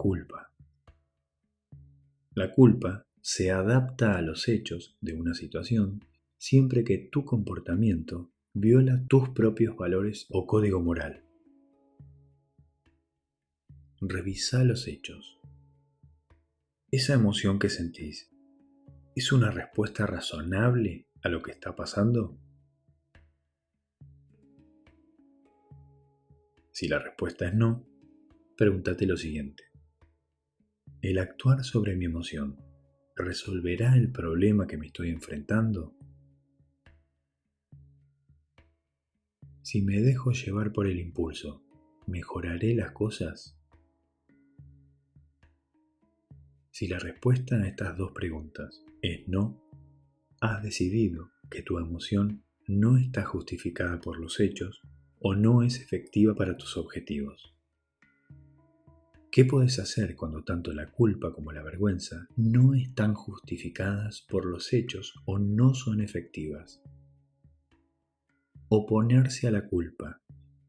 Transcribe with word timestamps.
culpa. 0.00 0.50
La 2.34 2.54
culpa 2.54 3.06
se 3.20 3.50
adapta 3.50 4.16
a 4.16 4.22
los 4.22 4.48
hechos 4.48 4.96
de 5.02 5.12
una 5.12 5.34
situación 5.34 6.02
siempre 6.38 6.84
que 6.84 6.96
tu 6.96 7.26
comportamiento 7.26 8.32
viola 8.54 9.04
tus 9.08 9.28
propios 9.28 9.76
valores 9.76 10.26
o 10.30 10.46
código 10.46 10.80
moral. 10.80 11.22
Revisa 14.00 14.64
los 14.64 14.88
hechos. 14.88 15.38
Esa 16.90 17.12
emoción 17.12 17.58
que 17.58 17.68
sentís, 17.68 18.30
¿es 19.14 19.32
una 19.32 19.50
respuesta 19.50 20.06
razonable 20.06 21.08
a 21.22 21.28
lo 21.28 21.42
que 21.42 21.50
está 21.50 21.76
pasando? 21.76 22.40
Si 26.72 26.88
la 26.88 26.98
respuesta 27.00 27.48
es 27.48 27.54
no, 27.54 27.86
pregúntate 28.56 29.04
lo 29.04 29.18
siguiente. 29.18 29.69
¿El 31.02 31.18
actuar 31.18 31.64
sobre 31.64 31.96
mi 31.96 32.04
emoción 32.04 32.58
resolverá 33.16 33.96
el 33.96 34.12
problema 34.12 34.66
que 34.66 34.76
me 34.76 34.88
estoy 34.88 35.08
enfrentando? 35.08 35.96
Si 39.62 39.80
me 39.80 40.02
dejo 40.02 40.32
llevar 40.32 40.74
por 40.74 40.86
el 40.86 40.98
impulso, 41.00 41.64
¿mejoraré 42.06 42.74
las 42.74 42.92
cosas? 42.92 43.58
Si 46.70 46.86
la 46.86 46.98
respuesta 46.98 47.56
a 47.56 47.66
estas 47.66 47.96
dos 47.96 48.12
preguntas 48.12 48.84
es 49.00 49.26
no, 49.26 49.58
has 50.42 50.62
decidido 50.62 51.30
que 51.50 51.62
tu 51.62 51.78
emoción 51.78 52.44
no 52.68 52.98
está 52.98 53.24
justificada 53.24 54.02
por 54.02 54.20
los 54.20 54.38
hechos 54.38 54.82
o 55.18 55.34
no 55.34 55.62
es 55.62 55.80
efectiva 55.80 56.34
para 56.34 56.58
tus 56.58 56.76
objetivos. 56.76 57.54
¿Qué 59.32 59.44
puedes 59.44 59.78
hacer 59.78 60.16
cuando 60.16 60.42
tanto 60.42 60.72
la 60.72 60.90
culpa 60.90 61.32
como 61.32 61.52
la 61.52 61.62
vergüenza 61.62 62.26
no 62.34 62.74
están 62.74 63.14
justificadas 63.14 64.26
por 64.28 64.44
los 64.44 64.72
hechos 64.72 65.14
o 65.24 65.38
no 65.38 65.72
son 65.72 66.00
efectivas? 66.00 66.82
Oponerse 68.68 69.46
a 69.46 69.52
la 69.52 69.68
culpa 69.68 70.20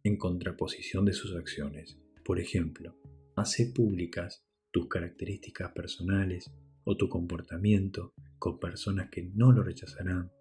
en 0.03 0.15
contraposición 0.15 1.05
de 1.05 1.13
sus 1.13 1.35
acciones. 1.35 1.97
Por 2.23 2.39
ejemplo, 2.39 2.95
hace 3.35 3.65
públicas 3.65 4.45
tus 4.69 4.87
características 4.87 5.71
personales 5.71 6.51
o 6.83 6.95
tu 6.97 7.09
comportamiento 7.09 8.13
con 8.37 8.59
personas 8.59 9.09
que 9.09 9.23
no 9.23 9.51
lo 9.51 9.63
rechazarán. 9.63 10.31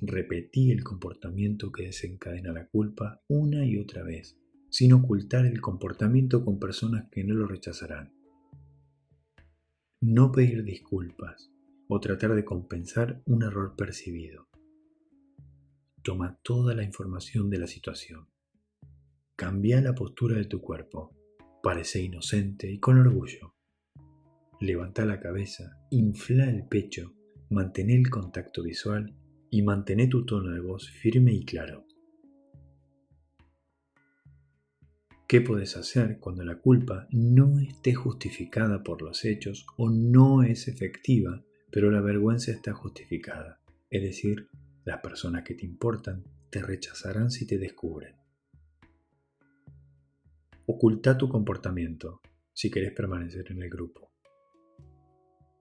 Repetí 0.00 0.70
el 0.72 0.82
comportamiento 0.82 1.70
que 1.70 1.84
desencadena 1.84 2.52
la 2.52 2.66
culpa 2.68 3.22
una 3.28 3.66
y 3.66 3.76
otra 3.76 4.02
vez, 4.02 4.38
sin 4.76 4.92
ocultar 4.92 5.46
el 5.46 5.62
comportamiento 5.62 6.44
con 6.44 6.58
personas 6.58 7.08
que 7.10 7.24
no 7.24 7.32
lo 7.32 7.46
rechazarán. 7.46 8.12
No 10.02 10.32
pedir 10.32 10.64
disculpas 10.64 11.50
o 11.88 11.98
tratar 11.98 12.34
de 12.34 12.44
compensar 12.44 13.22
un 13.24 13.42
error 13.42 13.74
percibido. 13.74 14.50
Toma 16.02 16.38
toda 16.42 16.74
la 16.74 16.84
información 16.84 17.48
de 17.48 17.58
la 17.58 17.66
situación. 17.66 18.28
Cambia 19.34 19.80
la 19.80 19.94
postura 19.94 20.36
de 20.36 20.44
tu 20.44 20.60
cuerpo. 20.60 21.16
Parece 21.62 22.02
inocente 22.02 22.70
y 22.70 22.78
con 22.78 22.98
orgullo. 22.98 23.54
Levanta 24.60 25.06
la 25.06 25.20
cabeza, 25.20 25.80
infla 25.90 26.50
el 26.50 26.68
pecho, 26.68 27.14
mantén 27.48 27.88
el 27.88 28.10
contacto 28.10 28.62
visual 28.62 29.16
y 29.50 29.62
mantén 29.62 30.06
tu 30.10 30.26
tono 30.26 30.50
de 30.50 30.60
voz 30.60 30.90
firme 30.90 31.32
y 31.32 31.46
claro. 31.46 31.86
¿Qué 35.28 35.40
puedes 35.40 35.76
hacer 35.76 36.20
cuando 36.20 36.44
la 36.44 36.60
culpa 36.60 37.08
no 37.10 37.58
esté 37.58 37.94
justificada 37.94 38.84
por 38.84 39.02
los 39.02 39.24
hechos 39.24 39.66
o 39.76 39.90
no 39.90 40.44
es 40.44 40.68
efectiva, 40.68 41.44
pero 41.72 41.90
la 41.90 42.00
vergüenza 42.00 42.52
está 42.52 42.72
justificada? 42.72 43.60
Es 43.90 44.02
decir, 44.02 44.48
las 44.84 45.00
personas 45.00 45.42
que 45.42 45.56
te 45.56 45.66
importan 45.66 46.22
te 46.48 46.62
rechazarán 46.62 47.32
si 47.32 47.44
te 47.44 47.58
descubren. 47.58 48.14
Oculta 50.66 51.18
tu 51.18 51.28
comportamiento 51.28 52.20
si 52.52 52.70
querés 52.70 52.92
permanecer 52.92 53.50
en 53.50 53.62
el 53.62 53.68
grupo. 53.68 54.12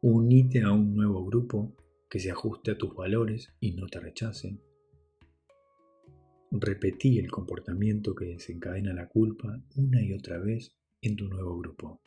Unite 0.02 0.62
a 0.62 0.72
un 0.74 0.96
nuevo 0.96 1.26
grupo 1.26 1.76
que 2.08 2.20
se 2.20 2.30
ajuste 2.30 2.70
a 2.70 2.78
tus 2.78 2.96
valores 2.96 3.52
y 3.60 3.72
no 3.72 3.88
te 3.88 4.00
rechacen. 4.00 4.62
Repetí 6.58 7.20
el 7.20 7.30
comportamiento 7.30 8.16
que 8.16 8.28
desencadena 8.28 8.94
la 8.94 9.10
culpa 9.10 9.62
una 9.76 10.02
y 10.02 10.14
otra 10.14 10.40
vez 10.40 10.74
en 11.02 11.18
tu 11.18 11.28
nuevo 11.28 11.58
grupo. 11.58 12.02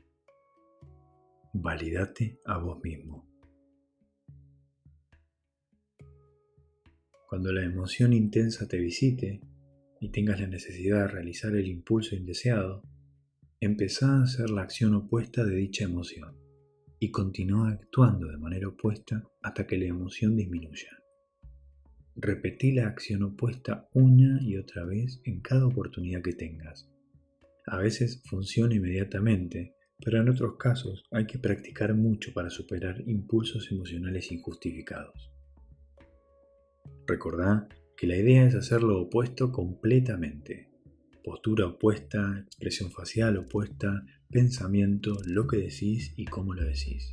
Validate 1.52 2.40
a 2.46 2.56
vos 2.56 2.82
mismo. 2.82 3.28
Cuando 7.28 7.52
la 7.52 7.62
emoción 7.62 8.14
intensa 8.14 8.66
te 8.66 8.78
visite 8.78 9.42
y 10.00 10.10
tengas 10.10 10.40
la 10.40 10.46
necesidad 10.46 11.02
de 11.02 11.08
realizar 11.08 11.54
el 11.54 11.66
impulso 11.66 12.16
indeseado, 12.16 12.82
empezá 13.60 14.20
a 14.20 14.22
hacer 14.22 14.48
la 14.48 14.62
acción 14.62 14.94
opuesta 14.94 15.44
de 15.44 15.56
dicha 15.56 15.84
emoción 15.84 16.38
y 16.98 17.10
continúa 17.10 17.72
actuando 17.72 18.28
de 18.28 18.38
manera 18.38 18.68
opuesta 18.68 19.22
hasta 19.42 19.66
que 19.66 19.76
la 19.76 19.86
emoción 19.86 20.36
disminuya. 20.36 20.88
Repetí 22.20 22.72
la 22.72 22.88
acción 22.88 23.22
opuesta 23.22 23.88
una 23.94 24.42
y 24.42 24.56
otra 24.56 24.84
vez 24.84 25.20
en 25.24 25.40
cada 25.40 25.64
oportunidad 25.68 26.20
que 26.20 26.32
tengas. 26.32 26.90
A 27.64 27.78
veces 27.78 28.20
funciona 28.28 28.74
inmediatamente, 28.74 29.76
pero 30.04 30.20
en 30.20 30.28
otros 30.28 30.56
casos 30.56 31.04
hay 31.12 31.28
que 31.28 31.38
practicar 31.38 31.94
mucho 31.94 32.32
para 32.32 32.50
superar 32.50 33.00
impulsos 33.06 33.70
emocionales 33.70 34.32
injustificados. 34.32 35.30
Recordá 37.06 37.68
que 37.96 38.08
la 38.08 38.16
idea 38.16 38.46
es 38.46 38.56
hacer 38.56 38.82
lo 38.82 39.00
opuesto 39.02 39.52
completamente. 39.52 40.70
Postura 41.22 41.68
opuesta, 41.68 42.40
expresión 42.44 42.90
facial 42.90 43.36
opuesta, 43.36 44.04
pensamiento, 44.28 45.18
lo 45.24 45.46
que 45.46 45.58
decís 45.58 46.14
y 46.16 46.24
cómo 46.24 46.52
lo 46.52 46.64
decís. 46.64 47.12